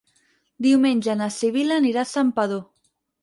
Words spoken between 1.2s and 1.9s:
Sibil·la